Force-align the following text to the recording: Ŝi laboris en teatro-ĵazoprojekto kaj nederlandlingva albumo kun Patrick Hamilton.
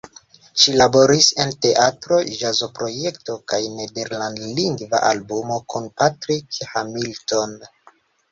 Ŝi 0.59 0.71
laboris 0.81 1.27
en 1.43 1.51
teatro-ĵazoprojekto 1.65 3.35
kaj 3.53 3.59
nederlandlingva 3.75 5.03
albumo 5.11 5.61
kun 5.75 5.87
Patrick 6.03 6.61
Hamilton. 6.73 7.55